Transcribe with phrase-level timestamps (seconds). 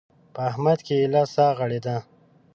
[0.33, 1.97] په احمد کې ايله سا غړېده.